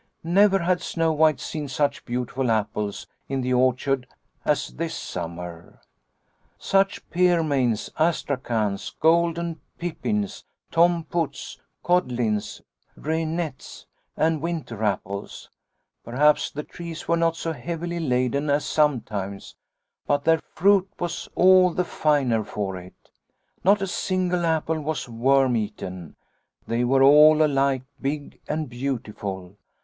[0.23, 4.07] Never had Snow White seen such beautiful apples in the orchard
[4.43, 5.79] as this summer.
[6.57, 10.43] Such pearmains, astrachans, golden pippins,
[10.73, 12.61] 72 Liliecrona's Home Tom Putts, codlins,
[12.97, 13.85] reinettes
[14.17, 15.51] and winter apples!
[16.03, 19.53] Perhaps the trees were not so heavily laden as sometimes,
[20.07, 23.11] but their fruit was all the finer for it.
[23.63, 26.15] Not a single apple was worm eaten,
[26.65, 29.57] they were all alike big and beautiful.